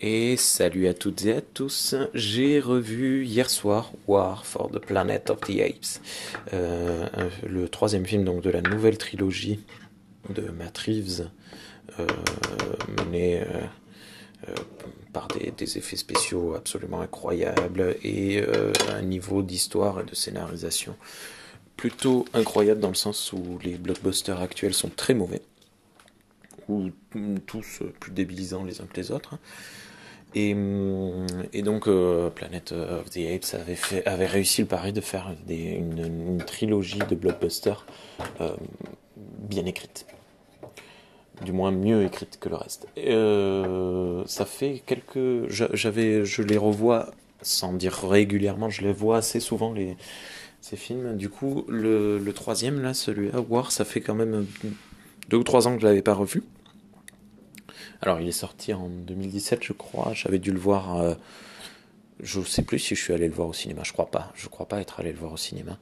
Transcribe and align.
Et 0.00 0.36
salut 0.36 0.86
à 0.86 0.94
toutes 0.94 1.24
et 1.24 1.32
à 1.32 1.40
tous. 1.40 1.96
J'ai 2.14 2.60
revu 2.60 3.24
hier 3.24 3.50
soir 3.50 3.90
War 4.06 4.46
for 4.46 4.70
the 4.70 4.78
Planet 4.78 5.28
of 5.28 5.40
the 5.40 5.58
Apes, 5.60 6.00
euh, 6.52 7.08
le 7.44 7.68
troisième 7.68 8.06
film 8.06 8.22
donc 8.22 8.40
de 8.42 8.50
la 8.50 8.60
nouvelle 8.60 8.96
trilogie 8.96 9.58
de 10.30 10.50
Matt 10.50 10.78
Reeves, 10.78 11.28
euh, 11.98 12.06
mené 12.96 13.40
euh, 13.40 14.52
par 15.12 15.26
des, 15.26 15.50
des, 15.50 15.78
effets 15.78 15.96
spéciaux 15.96 16.54
absolument 16.54 17.00
incroyables 17.00 17.96
et 18.04 18.40
un 18.90 19.02
niveau 19.02 19.42
d'histoire 19.42 20.00
et 20.00 20.04
de 20.04 20.14
scénarisation 20.14 20.94
plutôt 21.76 22.24
incroyable 22.34 22.80
dans 22.80 22.88
le 22.88 22.94
sens 22.94 23.32
où 23.32 23.58
les 23.64 23.76
blockbusters 23.76 24.40
actuels 24.40 24.74
sont 24.74 24.90
très 24.90 25.14
mauvais 25.14 25.42
ou 26.68 26.90
tous 27.46 27.80
plus 27.98 28.12
débilisants 28.12 28.62
les 28.62 28.80
uns 28.80 28.86
que 28.86 29.00
les 29.00 29.10
autres. 29.10 29.38
Et, 30.34 30.54
et 31.52 31.62
donc 31.62 31.88
euh, 31.88 32.28
Planet 32.30 32.72
of 32.72 33.10
the 33.10 33.18
Apes 33.18 33.54
avait, 34.06 34.26
réussi 34.26 34.62
le 34.62 34.66
pari 34.68 34.92
de 34.92 35.00
faire 35.00 35.34
une, 35.48 36.38
trilogie 36.46 36.98
de 37.08 37.14
blockbusters 37.14 37.86
euh, 38.40 38.50
bien 39.16 39.64
écrite. 39.64 40.06
Du 41.44 41.52
moins 41.52 41.70
mieux 41.70 42.04
écrite 42.04 42.38
que 42.40 42.48
le 42.48 42.56
reste. 42.56 42.88
Euh, 42.98 44.22
ça 44.26 44.44
fait 44.44 44.82
quelques... 44.84 45.48
J'avais, 45.48 46.24
je 46.24 46.42
les 46.42 46.58
revois, 46.58 47.10
sans 47.42 47.72
dire 47.72 47.94
régulièrement, 47.94 48.70
je 48.70 48.82
les 48.82 48.92
vois 48.92 49.18
assez 49.18 49.38
souvent, 49.40 49.72
les, 49.72 49.96
ces 50.60 50.76
films. 50.76 51.16
Du 51.16 51.28
coup, 51.28 51.64
le, 51.68 52.20
troisième, 52.32 52.82
là, 52.82 52.92
celui-là, 52.92 53.40
War, 53.48 53.70
ça 53.72 53.84
fait 53.84 54.00
quand 54.00 54.14
même 54.14 54.46
deux 55.28 55.36
ou 55.36 55.44
trois 55.44 55.68
ans 55.68 55.74
que 55.74 55.80
je 55.80 55.86
l'avais 55.86 56.02
pas 56.02 56.14
revu. 56.14 56.42
Alors, 58.00 58.20
il 58.20 58.28
est 58.28 58.32
sorti 58.32 58.72
en 58.72 58.88
2017, 58.88 59.64
je 59.64 59.72
crois. 59.72 60.12
J'avais 60.14 60.38
dû 60.38 60.52
le 60.52 60.58
voir. 60.58 60.96
Euh, 60.96 61.14
je 62.20 62.40
ne 62.40 62.44
sais 62.44 62.62
plus 62.62 62.78
si 62.78 62.94
je 62.94 63.02
suis 63.02 63.12
allé 63.12 63.26
le 63.26 63.34
voir 63.34 63.48
au 63.48 63.52
cinéma. 63.52 63.82
Je 63.84 63.92
crois 63.92 64.10
pas. 64.10 64.32
Je 64.36 64.48
crois 64.48 64.66
pas 64.66 64.80
être 64.80 65.00
allé 65.00 65.12
le 65.12 65.18
voir 65.18 65.32
au 65.32 65.36
cinéma. 65.36 65.78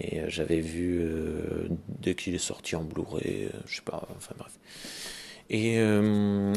Mais 0.00 0.20
euh, 0.20 0.24
j'avais 0.28 0.60
vu 0.60 1.00
euh, 1.02 1.68
dès 2.00 2.14
qu'il 2.14 2.34
est 2.34 2.38
sorti 2.38 2.76
en 2.76 2.82
Blu-ray. 2.82 3.50
je 3.66 3.76
sais 3.76 3.82
pas. 3.82 4.08
Enfin 4.16 4.34
bref. 4.38 4.52
Et, 5.50 5.78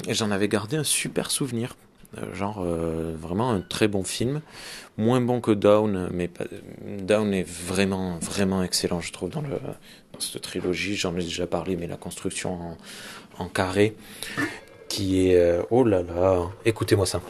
j'en 0.09 0.31
avais 0.31 0.47
gardé 0.47 0.77
un 0.77 0.85
super 0.85 1.31
souvenir. 1.31 1.75
Genre 2.33 2.63
vraiment 2.63 3.51
un 3.51 3.59
très 3.59 3.89
bon 3.89 4.01
film, 4.01 4.39
moins 4.95 5.19
bon 5.19 5.41
que 5.41 5.51
Down, 5.51 6.09
mais 6.13 6.29
Down 7.01 7.33
est 7.33 7.43
vraiment 7.43 8.17
vraiment 8.19 8.63
excellent 8.63 9.01
je 9.01 9.11
trouve 9.11 9.29
dans, 9.29 9.43
cette 10.17 10.41
trilogie. 10.41 10.95
J'en 10.95 11.13
ai 11.17 11.21
déjà 11.21 11.47
parlé, 11.47 11.75
mais 11.75 11.85
la 11.85 11.97
construction 11.97 12.77
en 13.37 13.49
carré 13.49 13.93
qui 14.87 15.29
est... 15.29 15.35
Euh, 15.35 15.63
oh 15.69 15.83
là 15.83 16.01
là, 16.01 16.43
écoutez-moi 16.65 17.05
ça. 17.05 17.21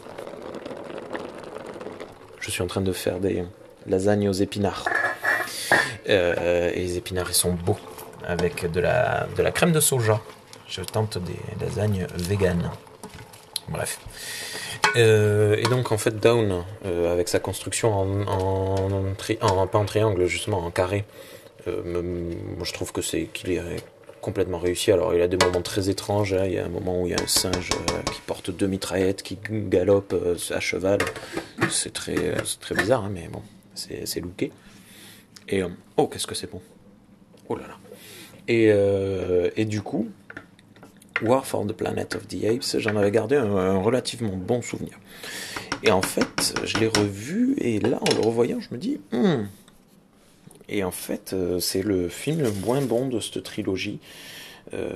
Je 2.39 2.51
suis 2.51 2.61
en 2.63 2.67
train 2.67 2.81
de 2.81 2.91
faire 2.91 3.19
des 3.19 3.43
lasagnes 3.85 4.29
aux 4.29 4.33
épinards. 4.33 4.85
Euh, 6.09 6.71
et 6.73 6.79
les 6.79 6.97
épinards, 6.97 7.29
ils 7.29 7.35
sont 7.35 7.51
beaux, 7.53 7.77
avec 8.25 8.71
de 8.71 8.79
la, 8.79 9.27
de 9.35 9.41
la 9.41 9.51
crème 9.51 9.71
de 9.71 9.79
soja. 9.79 10.21
Je 10.67 10.81
tente 10.81 11.17
des 11.17 11.65
lasagnes 11.65 12.07
véganes. 12.15 12.71
Bref. 13.69 13.99
Euh, 14.95 15.57
et 15.57 15.63
donc 15.63 15.91
en 15.91 15.97
fait 15.97 16.17
Down, 16.19 16.63
avec 16.85 17.27
sa 17.27 17.39
construction 17.39 17.93
en, 17.93 18.27
en, 18.27 19.65
pas 19.67 19.77
en 19.77 19.85
triangle 19.85 20.25
justement, 20.25 20.59
en 20.59 20.71
carré, 20.71 21.03
moi 21.65 22.63
je 22.63 22.71
trouve 22.71 22.93
que 22.93 23.01
c'est 23.01 23.25
qu'il 23.25 23.51
est 23.51 23.61
complètement 24.27 24.57
réussi. 24.59 24.91
Alors 24.91 25.15
il 25.15 25.21
a 25.21 25.29
des 25.29 25.37
moments 25.37 25.61
très 25.61 25.89
étranges. 25.89 26.33
Hein. 26.33 26.43
Il 26.47 26.51
y 26.51 26.59
a 26.59 26.65
un 26.65 26.69
moment 26.69 27.01
où 27.01 27.07
il 27.07 27.11
y 27.11 27.15
a 27.15 27.23
un 27.23 27.27
singe 27.27 27.69
euh, 27.73 28.11
qui 28.11 28.19
porte 28.25 28.51
deux 28.51 28.67
mitraillettes, 28.67 29.23
qui 29.23 29.39
galope 29.41 30.11
euh, 30.11 30.35
à 30.49 30.59
cheval. 30.59 30.99
C'est 31.69 31.93
très, 31.93 32.17
euh, 32.17 32.35
très 32.59 32.75
bizarre, 32.75 33.05
hein, 33.05 33.11
mais 33.13 33.29
bon, 33.31 33.41
c'est 33.73 34.19
looké. 34.19 34.51
Et 35.47 35.61
oh, 35.95 36.07
qu'est-ce 36.07 36.27
que 36.27 36.35
c'est 36.35 36.51
bon. 36.51 36.61
Oh 37.47 37.55
là 37.55 37.67
là. 37.67 37.77
Et, 38.49 38.69
et 39.55 39.65
du 39.65 39.81
coup, 39.81 40.09
War 41.21 41.45
for 41.45 41.65
the 41.65 41.73
Planet 41.73 42.15
of 42.15 42.27
the 42.27 42.43
Apes, 42.43 42.79
j'en 42.79 42.95
avais 42.97 43.11
gardé 43.11 43.37
un, 43.37 43.77
relativement 43.77 44.35
bon 44.35 44.61
souvenir. 44.61 44.99
Et 45.83 45.91
en 45.91 46.01
fait, 46.01 46.53
je 46.65 46.77
l'ai 46.79 46.87
revu, 46.87 47.55
et 47.59 47.79
là, 47.79 47.99
en 48.01 48.13
le 48.13 48.21
revoyant, 48.21 48.59
je 48.59 48.69
me 48.71 48.77
dis, 48.77 48.99
hmm, 49.11 49.45
et 50.69 50.83
en 50.83 50.91
fait, 50.91 51.33
euh, 51.33 51.59
c'est 51.59 51.81
le 51.81 52.09
film 52.09 52.41
le 52.41 52.51
moins 52.51 52.81
bon 52.81 53.07
de 53.07 53.19
cette 53.19 53.43
trilogie. 53.43 53.99
Euh, 54.73 54.91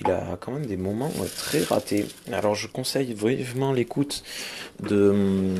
il 0.00 0.10
a 0.10 0.36
quand 0.40 0.50
même 0.50 0.66
des 0.66 0.76
moments 0.76 1.12
très 1.36 1.62
ratés. 1.62 2.06
Alors 2.32 2.56
je 2.56 2.66
conseille 2.66 3.14
vivement 3.14 3.72
l'écoute 3.72 4.24
de, 4.82 5.54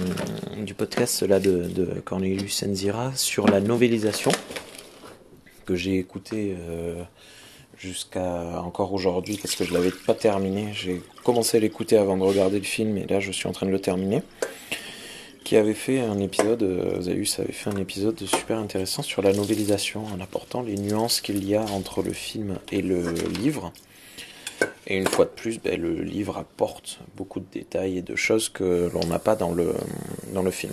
du 0.59 0.75
podcast 0.75 1.22
là, 1.22 1.38
de, 1.38 1.69
de 1.69 1.84
Cornelius 2.04 2.65
Enzira 2.65 3.12
sur 3.15 3.47
la 3.47 3.60
novélisation 3.60 4.32
que 5.66 5.76
j'ai 5.76 5.98
écouté 5.98 6.56
euh, 6.59 7.03
jusqu'à 7.78 8.60
encore 8.60 8.92
aujourd'hui 8.92 9.38
parce 9.41 9.54
que 9.54 9.65
je 9.65 9.72
l'avais 9.72 9.92
pas 9.92 10.15
terminé. 10.15 10.71
J'ai 10.72 11.00
commencé 11.22 11.56
à 11.56 11.60
l'écouter 11.60 11.97
avant 11.97 12.16
de 12.16 12.22
regarder 12.25 12.59
le 12.59 12.65
film 12.65 12.98
et 12.98 13.06
là 13.06 13.21
je 13.21 13.31
suis 13.31 13.47
en 13.47 13.53
train 13.53 13.66
de 13.66 13.72
le 13.72 13.81
terminer 13.81 14.22
qui 15.44 15.56
avait 15.56 15.75
fait 15.75 16.00
un 16.00 16.19
épisode, 16.19 16.62
euh, 16.62 17.03
Zaius 17.03 17.38
avait 17.38 17.53
fait 17.53 17.71
un 17.71 17.77
épisode 17.77 18.19
super 18.25 18.59
intéressant 18.59 19.03
sur 19.03 19.21
la 19.21 19.32
novélisation 19.32 20.05
en 20.06 20.19
apportant 20.21 20.62
les 20.62 20.77
nuances 20.77 21.21
qu'il 21.21 21.47
y 21.47 21.55
a 21.55 21.62
entre 21.62 22.03
le 22.03 22.12
film 22.12 22.59
et 22.72 22.81
le 22.81 23.12
livre. 23.41 23.72
Et 24.87 24.97
une 24.97 25.06
fois 25.06 25.27
de 25.27 25.31
plus, 25.31 25.60
ben, 25.60 25.81
le 25.81 26.03
livre 26.03 26.38
apporte 26.38 26.99
beaucoup 27.16 27.41
de 27.41 27.47
détails 27.53 27.99
et 27.99 28.03
de 28.03 28.16
choses 28.16 28.49
que 28.49 28.91
l'on 28.93 29.06
n'a 29.06 29.19
pas 29.19 29.37
dans 29.37 29.53
le, 29.53 29.75
dans 30.33 30.43
le 30.43 30.50
film. 30.50 30.72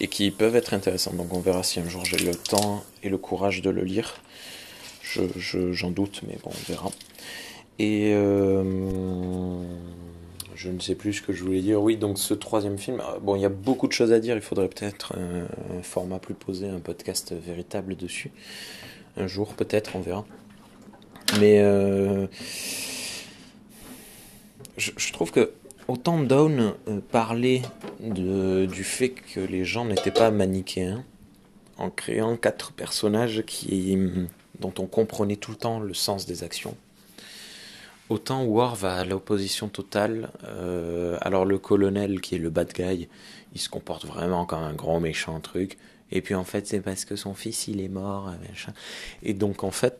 Et 0.00 0.08
qui 0.08 0.30
peuvent 0.30 0.56
être 0.56 0.72
intéressantes. 0.74 1.16
Donc 1.16 1.32
on 1.32 1.40
verra 1.40 1.62
si 1.62 1.78
un 1.78 1.88
jour 1.88 2.04
j'ai 2.04 2.18
le 2.18 2.34
temps 2.34 2.84
et 3.02 3.10
le 3.10 3.18
courage 3.18 3.60
de 3.62 3.70
le 3.70 3.82
lire. 3.82 4.14
J'en 5.02 5.26
je, 5.36 5.86
doute, 5.88 6.22
mais 6.26 6.38
bon, 6.42 6.50
on 6.50 6.72
verra. 6.72 6.90
Et 7.78 8.12
euh, 8.14 8.62
je 10.54 10.70
ne 10.70 10.80
sais 10.80 10.94
plus 10.94 11.14
ce 11.14 11.22
que 11.22 11.32
je 11.32 11.42
voulais 11.42 11.60
dire. 11.60 11.80
Oui, 11.82 11.96
donc 11.96 12.18
ce 12.18 12.34
troisième 12.34 12.78
film, 12.78 13.00
euh, 13.00 13.18
bon, 13.20 13.36
il 13.36 13.42
y 13.42 13.44
a 13.44 13.50
beaucoup 13.50 13.86
de 13.86 13.92
choses 13.92 14.12
à 14.12 14.20
dire. 14.20 14.34
Il 14.36 14.42
faudrait 14.42 14.68
peut-être 14.68 15.14
un, 15.16 15.82
format 15.82 16.18
plus 16.18 16.34
posé, 16.34 16.68
un 16.68 16.80
podcast 16.80 17.32
véritable 17.32 17.96
dessus. 17.96 18.30
Un 19.16 19.26
jour, 19.26 19.54
peut-être, 19.54 19.96
on 19.96 20.00
verra. 20.00 20.24
Mais 21.40 21.60
euh, 21.60 22.26
je, 24.76 25.12
trouve 25.12 25.30
que 25.30 25.52
autant 25.88 26.20
Down 26.20 26.74
euh, 26.88 27.00
parlait 27.10 27.62
du 28.00 28.84
fait 28.84 29.10
que 29.10 29.40
les 29.40 29.64
gens 29.64 29.84
n'étaient 29.84 30.10
pas 30.10 30.30
manichéens 30.30 31.04
en 31.78 31.90
créant 31.90 32.36
quatre 32.36 32.72
personnages 32.72 33.44
qui, 33.46 33.96
dont 34.60 34.74
on 34.78 34.86
comprenait 34.86 35.36
tout 35.36 35.52
le 35.52 35.56
temps 35.56 35.80
le 35.80 35.94
sens 35.94 36.26
des 36.26 36.44
actions 36.44 36.76
Autant 38.12 38.44
War 38.44 38.74
va 38.76 38.96
à 38.96 39.04
l'opposition 39.06 39.70
totale. 39.70 40.28
Euh, 40.44 41.16
alors 41.22 41.46
le 41.46 41.56
colonel 41.56 42.20
qui 42.20 42.34
est 42.34 42.38
le 42.38 42.50
bad 42.50 42.70
guy, 42.74 43.08
il 43.54 43.58
se 43.58 43.70
comporte 43.70 44.04
vraiment 44.04 44.44
comme 44.44 44.62
un 44.62 44.74
grand 44.74 45.00
méchant 45.00 45.40
truc. 45.40 45.78
Et 46.10 46.20
puis 46.20 46.34
en 46.34 46.44
fait 46.44 46.66
c'est 46.66 46.80
parce 46.80 47.06
que 47.06 47.16
son 47.16 47.32
fils 47.32 47.68
il 47.68 47.80
est 47.80 47.88
mort. 47.88 48.30
Et 49.22 49.32
donc 49.32 49.64
en 49.64 49.70
fait 49.70 49.98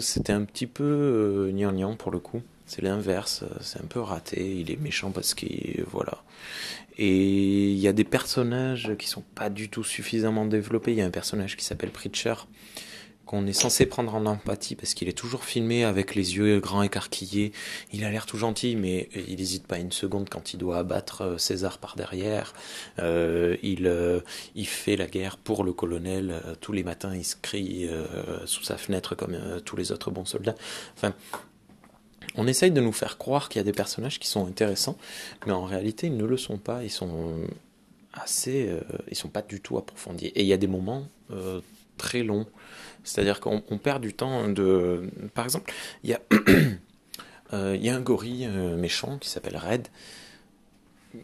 c'était 0.00 0.32
un 0.32 0.44
petit 0.44 0.66
peu 0.66 1.52
euh, 1.52 1.94
pour 1.98 2.10
le 2.10 2.20
coup. 2.20 2.40
C'est 2.64 2.80
l'inverse, 2.80 3.44
c'est 3.60 3.82
un 3.82 3.86
peu 3.86 4.00
raté. 4.00 4.56
Il 4.58 4.70
est 4.70 4.80
méchant 4.80 5.10
parce 5.10 5.34
qu'il 5.34 5.84
voilà. 5.90 6.24
Et 6.96 7.70
il 7.70 7.78
y 7.78 7.86
a 7.86 7.92
des 7.92 8.04
personnages 8.04 8.92
qui 8.98 9.08
sont 9.08 9.24
pas 9.34 9.50
du 9.50 9.68
tout 9.68 9.84
suffisamment 9.84 10.46
développés. 10.46 10.92
Il 10.92 10.98
y 10.98 11.02
a 11.02 11.06
un 11.06 11.10
personnage 11.10 11.58
qui 11.58 11.66
s'appelle 11.66 11.90
Preacher 11.90 12.34
qu'on 13.32 13.46
est 13.46 13.54
censé 13.54 13.86
prendre 13.86 14.14
en 14.14 14.26
empathie 14.26 14.76
parce 14.76 14.92
qu'il 14.92 15.08
est 15.08 15.16
toujours 15.16 15.44
filmé 15.44 15.84
avec 15.84 16.14
les 16.14 16.36
yeux 16.36 16.60
grands 16.60 16.82
écarquillés. 16.82 17.52
Il 17.90 18.04
a 18.04 18.10
l'air 18.10 18.26
tout 18.26 18.36
gentil, 18.36 18.76
mais 18.76 19.08
il 19.14 19.36
n'hésite 19.36 19.66
pas 19.66 19.78
une 19.78 19.90
seconde 19.90 20.28
quand 20.28 20.52
il 20.52 20.58
doit 20.58 20.76
abattre 20.76 21.22
euh, 21.22 21.38
César 21.38 21.78
par 21.78 21.96
derrière. 21.96 22.52
Euh, 22.98 23.56
il, 23.62 23.86
euh, 23.86 24.20
il 24.54 24.66
fait 24.66 24.96
la 24.96 25.06
guerre 25.06 25.38
pour 25.38 25.64
le 25.64 25.72
colonel. 25.72 26.42
tous 26.60 26.72
les 26.72 26.84
matins, 26.84 27.14
il 27.14 27.24
se 27.24 27.36
crie 27.40 27.88
sous 28.44 28.64
sa 28.64 28.76
fenêtre 28.76 29.14
comme 29.14 29.38
tous 29.64 29.76
les 29.76 29.92
autres 29.92 30.10
bons 30.10 30.26
soldats. 30.26 30.54
Enfin, 30.94 31.14
on 32.34 32.46
essaye 32.46 32.70
de 32.70 32.82
nous 32.82 32.92
faire 32.92 33.16
croire 33.16 33.48
qu'il 33.48 33.60
y 33.60 33.62
a 33.62 33.64
des 33.64 33.72
personnages 33.72 34.18
qui 34.18 34.28
sont 34.28 34.46
intéressants, 34.46 34.98
mais 35.46 35.52
en 35.52 35.64
réalité, 35.64 36.08
ils 36.08 36.16
ne 36.16 36.26
le 36.26 36.36
sont 36.36 36.58
pas. 36.58 36.84
Ils 36.84 36.90
sont 36.90 37.38
assez, 38.12 38.70
ils 39.10 39.16
sont 39.16 39.28
pas 39.28 39.42
du 39.42 39.60
tout 39.60 39.78
approfondis. 39.78 40.26
Et 40.26 40.42
il 40.42 40.46
y 40.46 40.52
a 40.52 40.58
des 40.58 40.66
moments 40.66 41.06
très 41.96 42.22
longs 42.22 42.46
c'est-à-dire 43.04 43.40
qu'on 43.40 43.60
perd 43.60 44.02
du 44.02 44.14
temps 44.14 44.48
de... 44.48 45.10
Par 45.34 45.44
exemple, 45.44 45.72
il 46.04 46.10
y 46.10 46.14
a, 46.14 46.20
euh, 47.52 47.76
y 47.80 47.88
a 47.88 47.96
un 47.96 48.00
gorille 48.00 48.46
euh, 48.46 48.76
méchant 48.76 49.18
qui 49.18 49.28
s'appelle 49.28 49.56
Red. 49.56 49.88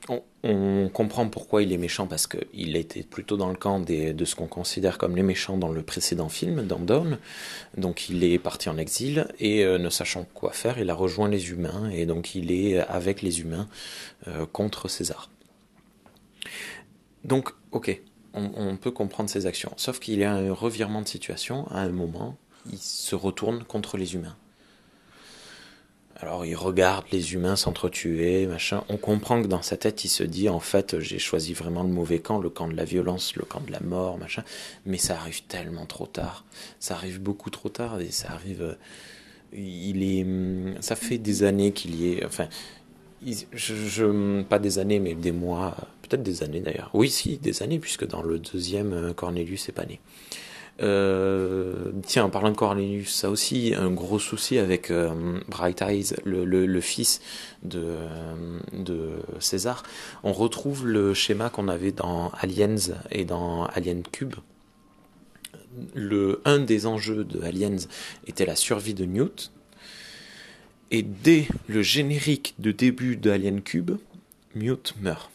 on, 0.09 0.91
comprend 0.93 1.29
pourquoi 1.29 1.62
il 1.62 1.73
est 1.73 1.79
méchant 1.79 2.06
parce 2.06 2.26
qu'il 2.26 2.76
était 2.76 3.03
plutôt 3.03 3.37
dans 3.37 3.49
le 3.49 3.55
camp 3.55 3.81
de 3.81 4.25
ce 4.25 4.35
qu'on 4.35 4.49
considère 4.49 4.99
comme 4.99 5.15
les 5.15 5.23
méchants 5.23 5.56
dans 5.56 5.70
le 5.70 5.82
précédent 5.82 6.29
film, 6.29 6.67
dans 6.67 6.81
Dawn. 6.81 7.19
Donc 7.76 8.09
il 8.09 8.25
est 8.25 8.38
parti 8.38 8.69
en 8.69 8.76
exil 8.76 9.29
et 9.38 9.64
euh, 9.64 9.79
ne 9.79 9.91
sachant 9.91 10.25
quoi 10.35 10.53
faire, 10.53 10.79
il 10.79 10.91
a 10.91 10.94
rejoint 10.94 11.29
les 11.29 11.50
humains 11.50 11.91
et 11.91 12.06
donc 12.06 12.35
il 12.35 12.50
est 12.50 12.79
avec 12.79 13.23
les 13.23 13.41
humains 13.41 13.69
contre 14.53 14.88
César. 14.88 15.31
Donc, 17.25 17.50
ok, 17.73 18.00
on, 18.35 18.77
peut 18.77 18.91
comprendre 18.91 19.31
ses 19.31 19.47
actions. 19.47 19.73
Sauf 19.77 19.99
qu'il 19.99 20.19
y 20.19 20.25
a 20.25 20.33
un 20.33 20.53
revirement 20.53 21.03
de 21.03 21.09
situation 21.09 21.67
à 21.69 21.81
un 21.81 21.89
moment, 21.89 22.37
il 22.71 22.79
se 22.79 23.15
retourne 23.15 23.65
contre 23.65 23.97
les 23.97 24.15
humains. 24.15 24.37
Alors 26.21 26.45
il 26.45 26.57
regarde 26.57 27.05
les 27.13 27.35
humains 27.35 27.55
s'entretuer, 27.55 28.47
machin. 28.47 28.83
On 28.89 28.97
comprend 28.97 29.41
que 29.41 29.47
dans 29.47 29.63
sa 29.63 29.77
tête, 29.77 30.05
il 30.05 30.09
se 30.09 30.25
dit 30.25 30.49
en 30.49 30.59
fait, 30.59 30.99
j'ai 30.99 31.21
choisi 31.21 31.53
vraiment 31.55 31.85
le 31.85 31.91
mauvais 31.91 32.19
camp, 32.19 32.41
le 32.41 32.51
camp 32.51 32.67
de 32.67 32.75
la 32.75 32.85
violence, 32.85 33.37
le 33.37 33.45
camp 33.45 33.65
de 33.65 33.71
la 33.71 33.81
mort, 33.81 34.19
machin. 34.19 34.43
Mais 34.85 34.99
ça 34.99 35.15
arrive 35.15 35.45
tellement 35.45 35.87
trop 35.87 36.07
tard. 36.07 36.45
Ça 36.81 36.95
arrive 36.95 37.21
beaucoup 37.21 37.51
trop 37.51 37.69
tard 37.69 38.01
et 38.01 38.11
ça 38.11 38.33
arrive. 38.33 38.63
Euh, 38.63 38.75
il 39.53 40.03
est. 40.03 40.25
Hum, 40.25 40.75
ça 40.81 40.97
fait 40.97 41.19
des 41.19 41.45
années 41.45 41.73
qu'il 41.73 41.95
y 41.95 42.13
est. 42.13 42.25
Enfin, 42.25 42.49
pas 44.49 44.59
des 44.59 44.79
années, 44.79 45.00
mais 45.00 45.15
des 45.15 45.32
mois, 45.32 45.76
peut-être 46.03 46.23
des 46.23 46.43
années 46.43 46.61
d'ailleurs. 46.61 46.91
Oui, 46.94 47.11
si, 47.11 47.38
des 47.38 47.62
années, 47.62 47.79
puisque 47.79 48.06
dans 48.06 48.23
le 48.23 48.38
deuxième, 48.38 48.93
euh, 48.93 49.12
Cornelius 49.12 49.69
n'est 49.69 49.75
pas 49.75 49.87
né. 49.87 50.00
Euh, 50.81 51.91
tiens, 52.06 52.25
en 52.25 52.31
parlant 52.31 52.50
de 52.50 52.56
Cornelius, 52.56 53.12
ça 53.12 53.31
aussi, 53.31 53.75
un 53.76 53.91
gros 53.91 54.19
souci 54.19 54.59
avec 54.59 54.91
euh, 54.91 55.41
Bright 55.49 55.82
Eyes, 55.82 56.15
le, 56.25 56.44
le, 56.44 56.81
fils 56.81 57.20
de, 57.65 57.82
euh, 57.82 58.61
de 58.73 59.11
César. 59.41 59.82
On 60.23 60.32
retrouve 60.32 60.87
le 60.87 61.14
schéma 61.14 61.50
qu'on 61.50 61.69
avait 61.69 61.93
dans 61.93 62.31
Aliens 62.41 62.76
et 63.11 63.25
dans 63.25 63.64
Alien 63.67 64.03
Cube. 64.03 64.37
Le, 65.94 66.41
un 66.44 66.61
des 66.61 66.87
enjeux 66.87 67.25
de 67.25 67.43
Aliens 67.43 67.76
était 68.26 68.47
la 68.47 68.56
survie 68.56 68.94
de 68.94 69.05
Newt. 69.05 69.50
Et 70.90 71.02
dès 71.02 71.46
le 71.67 71.82
générique 71.82 72.55
de 72.58 72.73
début 72.73 73.17
de 73.17 73.31
Alien 73.31 73.61
Cube, 73.61 73.99
Newt 74.55 74.94
meurt. 75.02 75.31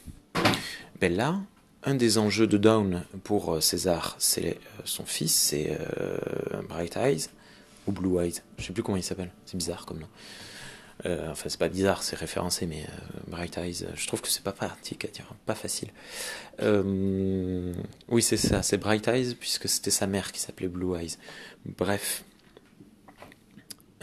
Ben 1.00 1.16
là, 1.16 1.40
un 1.84 1.94
des 1.94 2.18
enjeux 2.18 2.48
de 2.48 2.58
Down 2.58 3.04
pour 3.24 3.54
euh, 3.54 3.62
César, 3.62 4.16
c'est 4.18 4.48
euh, 4.48 4.82
son 4.86 5.06
fils, 5.06 5.34
c'est 5.34 5.78
euh, 6.00 6.18
Bright 6.68 6.98
Eyes, 6.98 7.28
ou 7.86 7.92
Blue 7.92 8.20
Eyes, 8.20 8.42
je 8.58 8.66
sais 8.66 8.74
plus 8.74 8.82
comment 8.82 8.98
il 8.98 9.04
s'appelle, 9.04 9.32
c'est 9.46 9.58
bizarre 9.58 9.86
comme 9.86 10.00
nom. 10.00 10.08
enfin, 11.30 11.50
c'est 11.50 11.60
pas 11.60 11.70
bizarre, 11.70 12.02
c'est 12.02 12.16
référencé, 12.16 12.66
mais 12.66 12.88
Bright 13.28 13.58
Eyes, 13.58 13.86
je 13.94 14.08
trouve 14.08 14.22
que 14.22 14.30
c'est 14.30 14.44
pas 14.44 14.54
pratique 14.54 15.04
à 15.06 15.10
dire, 15.10 15.26
pas 15.46 15.56
facile. 15.56 15.90
oui, 16.62 18.22
c'est 18.24 18.38
ça, 18.38 18.64
c'est 18.64 18.78
Bright 18.78 19.08
Eyes, 19.10 19.36
puisque 19.36 19.68
c'était 19.68 19.92
sa 19.92 20.08
mère 20.08 20.32
qui 20.32 20.40
s'appelait 20.40 20.70
Blue 20.70 20.96
Eyes. 20.98 21.18
Bref, 21.66 22.24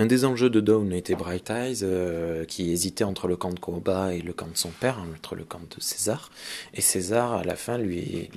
un 0.00 0.06
des 0.06 0.24
enjeux 0.24 0.48
de 0.48 0.60
Dawn 0.60 0.94
était 0.94 1.14
Bright 1.14 1.50
Eyes, 1.50 1.80
euh, 1.82 2.46
qui 2.46 2.70
hésitait 2.70 3.04
entre 3.04 3.28
le 3.28 3.36
camp 3.36 3.52
de 3.52 3.60
Koba 3.60 4.14
et 4.14 4.22
le 4.22 4.32
camp 4.32 4.48
de 4.48 4.56
son 4.56 4.70
père, 4.70 4.98
hein, 4.98 5.06
entre 5.14 5.34
le 5.34 5.44
camp 5.44 5.60
de 5.60 5.78
César. 5.78 6.30
Et 6.72 6.80
César, 6.80 7.34
à 7.34 7.44
la 7.44 7.54
fin, 7.54 7.76
lui 7.76 8.30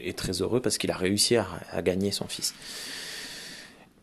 est, 0.00 0.16
très 0.16 0.42
heureux 0.42 0.60
parce 0.60 0.78
qu'il 0.78 0.92
a 0.92 0.96
réussi 0.96 1.34
à, 1.34 1.82
gagner 1.82 2.12
son 2.12 2.28
fils. 2.28 2.54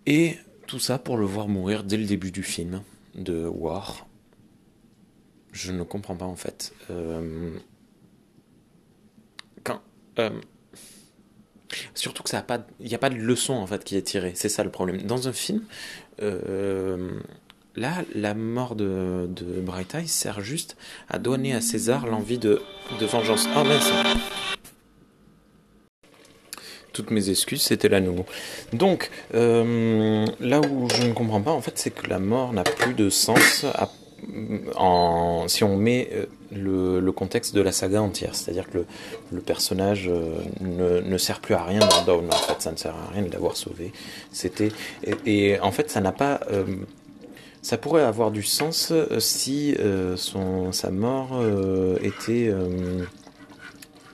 Et 0.06 0.36
tout 0.68 0.80
ça 0.80 1.00
pour 1.00 1.16
le 1.16 1.26
voir 1.26 1.48
mourir 1.48 1.86
dès 1.86 1.96
le 1.96 2.04
début 2.04 2.32
du 2.34 2.44
film 2.44 2.82
de 3.16 3.46
War. 3.46 4.06
Je 5.54 5.72
ne 5.72 5.84
comprends 5.84 6.18
pas 6.18 6.26
en 6.26 6.36
fait. 6.36 6.74
Euh, 6.90 7.58
quand. 9.64 9.80
Euh, 10.20 10.32
surtout 11.96 12.24
que 12.24 12.30
ça 12.30 12.40
a 12.40 12.42
pas, 12.42 12.60
n'y 12.80 12.94
a 12.94 12.98
pas 12.98 13.10
de 13.10 13.16
leçon 13.16 13.54
en 13.54 13.68
fait 13.68 13.84
qui 13.84 13.98
est 13.98 14.02
tirée. 14.02 14.34
C'est 14.36 14.50
ça 14.50 14.64
le 14.64 14.70
problème. 14.70 15.02
Dans 15.02 15.28
un 15.28 15.34
film, 15.34 15.64
euh, 16.22 17.20
là, 17.76 18.04
la 18.14 18.34
mort 18.34 18.76
de, 18.76 19.28
de 19.30 19.62
Bright 19.62 19.96
Eyes 19.96 20.08
sert 20.08 20.42
juste 20.42 20.78
à 21.10 21.20
donner 21.20 21.54
à 21.54 21.62
César 21.62 22.08
l'envie 22.08 22.38
de, 22.38 22.62
vengeance. 23.02 23.48
Mince 23.48 23.92
toutes 26.94 27.12
mes 27.12 27.30
excuses, 27.30 27.62
c'était 27.62 27.90
là 27.90 28.00
nouveau. 28.00 28.26
Donc, 28.72 29.12
euh, 29.34 30.26
là 30.40 30.62
où 30.62 30.88
je 30.90 31.06
ne 31.06 31.12
comprends 31.12 31.42
pas, 31.42 31.52
en 31.52 31.60
fait, 31.60 31.78
c'est 31.78 31.92
que 31.92 32.08
la 32.08 32.20
mort 32.20 32.54
n'a 32.54 32.64
plus 32.64 32.94
de 32.94 33.10
sens 33.10 33.66
si 35.48 35.64
on 35.64 35.78
met 35.78 36.10
euh, 36.14 36.26
le, 37.02 37.12
contexte 37.12 37.56
de 37.56 37.62
la 37.62 37.72
saga 37.72 38.02
entière. 38.02 38.36
C'est-à-dire 38.36 38.70
que 38.70 38.86
le, 39.32 39.42
personnage 39.42 40.10
ne, 40.62 41.02
ne, 41.02 41.18
sert 41.18 41.40
plus 41.40 41.54
à 41.54 41.64
rien 41.64 41.80
dans 41.80 42.04
Dawn, 42.06 42.28
en 42.28 42.36
fait. 42.36 42.62
Ça 42.62 42.72
ne 42.72 42.78
sert 42.78 42.96
à 42.96 43.14
rien 43.14 43.24
de 43.24 43.32
l'avoir 43.32 43.58
sauvé. 43.58 43.92
C'était, 44.32 44.72
et, 45.26 45.60
en 45.60 45.72
fait, 45.72 45.90
ça 45.90 46.02
n'a 46.02 46.12
pas, 46.12 46.42
euh, 46.52 46.64
ça 47.62 47.78
pourrait 47.78 48.04
avoir 48.04 48.32
du 48.32 48.44
sens 48.44 48.94
si 49.20 49.76
euh, 49.80 50.18
son, 50.18 50.72
sa 50.72 50.92
mort 50.92 51.42
était, 52.02 52.52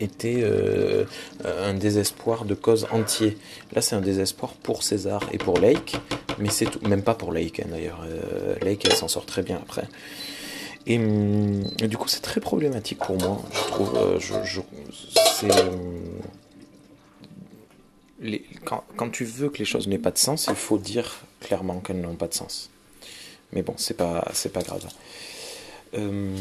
était 0.01 0.45
un 1.45 1.73
désespoir 1.73 2.45
de 2.45 2.53
cause 2.53 2.87
entier. 2.91 3.37
Là, 3.73 3.81
c'est 3.81 3.95
un 3.95 4.01
désespoir 4.01 4.53
pour 4.53 4.83
César 4.83 5.21
et 5.31 5.37
pour 5.37 5.59
Lake, 5.59 5.95
mais 6.39 6.49
c'est 6.49 6.65
tout, 6.65 6.85
même 6.87 7.03
pas 7.03 7.13
pour 7.13 7.31
Lake 7.31 7.59
hein, 7.59 7.67
d'ailleurs. 7.69 8.03
Euh, 8.05 8.55
Lake, 8.61 8.85
elle 8.85 8.95
s'en 8.95 9.07
sort 9.07 9.25
très 9.25 9.43
bien 9.43 9.57
après. 9.57 9.87
Et, 10.87 10.97
hum, 10.97 11.63
du 11.63 11.97
coup, 11.97 12.07
c'est 12.07 12.21
très 12.21 12.41
problématique 12.41 12.99
pour 12.99 13.17
moi, 13.17 13.41
je 13.53 13.67
trouve. 13.67 13.95
Euh, 13.95 14.19
je, 14.19 14.61
c'est, 15.13 15.51
hum, 15.51 16.19
quand, 18.65 19.09
tu 19.09 19.25
veux 19.25 19.49
que 19.49 19.59
les 19.59 19.65
choses 19.65 19.87
n'aient 19.87 19.97
pas 19.97 20.11
de 20.11 20.17
sens, 20.17 20.47
il 20.49 20.55
faut 20.55 20.77
dire 20.77 21.21
clairement 21.39 21.79
qu'elles 21.79 22.01
n'ont 22.01 22.15
pas 22.15 22.27
de 22.27 22.33
sens. 22.33 22.69
Mais 23.53 23.63
bon, 23.63 23.73
c'est 23.77 23.95
pas, 23.95 24.27
c'est 24.33 24.53
pas 24.53 24.61
grave. 24.61 24.85
Hum, 25.95 26.35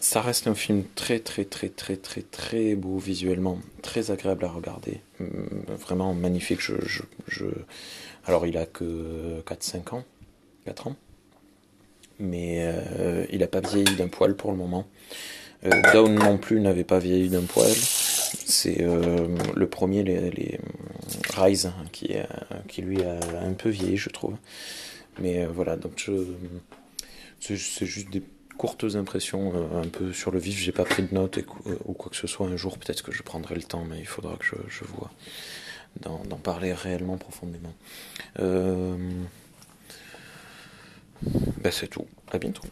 ça 0.00 0.22
reste 0.22 0.46
un 0.48 0.54
film 0.54 0.82
très 0.94 1.20
très 1.20 1.44
très 1.44 1.68
très 1.68 1.96
très 1.96 2.22
très 2.22 2.74
beau 2.74 2.98
visuellement, 2.98 3.60
très 3.82 4.10
agréable 4.10 4.46
à 4.46 4.48
regarder, 4.48 5.00
vraiment 5.68 6.14
magnifique. 6.14 6.60
Alors 8.24 8.46
il 8.46 8.56
a 8.56 8.66
que 8.66 9.42
4-5 9.46 9.94
ans, 9.94 10.04
4 10.64 10.86
ans, 10.88 10.96
mais 12.18 12.58
euh, 12.60 13.26
il 13.30 13.40
n'a 13.40 13.46
pas 13.46 13.60
vieilli 13.60 13.94
d'un 13.96 14.08
poil 14.08 14.34
pour 14.34 14.52
le 14.52 14.56
moment. 14.56 14.86
Euh, 15.66 15.70
Down 15.92 16.14
non 16.14 16.38
plus 16.38 16.60
n'avait 16.60 16.84
pas 16.84 16.98
vieilli 16.98 17.28
d'un 17.28 17.42
poil. 17.42 17.70
C'est 17.70 18.80
euh, 18.80 19.28
le 19.54 19.68
premier, 19.68 20.02
les, 20.02 20.58
Rise, 21.34 21.72
qui, 21.92 22.14
qui 22.68 22.82
lui 22.82 23.02
a 23.02 23.18
un 23.42 23.52
peu 23.52 23.68
vieilli, 23.68 23.96
je 23.96 24.08
trouve. 24.08 24.36
Mais 25.20 25.44
voilà, 25.44 25.76
donc 25.76 26.08
c'est 27.40 27.86
juste 27.86 28.10
des 28.10 28.22
courtes 28.60 28.94
impressions 28.94 29.54
euh, 29.54 29.80
un 29.80 29.88
peu 29.88 30.12
sur 30.12 30.30
le 30.30 30.38
vif. 30.38 30.58
J'ai 30.58 30.70
pas 30.70 30.84
pris 30.84 31.02
de 31.02 31.14
notes 31.14 31.38
euh, 31.38 31.76
ou 31.86 31.94
quoi 31.94 32.10
que 32.10 32.16
ce 32.16 32.26
soit. 32.26 32.46
Un 32.46 32.56
jour, 32.56 32.76
peut-être 32.76 33.02
que 33.02 33.10
je 33.10 33.22
prendrai 33.22 33.54
le 33.54 33.62
temps, 33.62 33.86
mais 33.88 33.98
il 33.98 34.06
faudra 34.06 34.36
que 34.36 34.44
je, 34.68 34.84
vois 34.84 35.10
d'en 36.02 36.36
parler 36.36 36.74
réellement 36.74 37.16
profondément. 37.16 37.72
Euh, 38.38 38.98
ben 41.22 41.72
c'est 41.72 41.88
tout. 41.88 42.06
À 42.30 42.36
bientôt. 42.36 42.64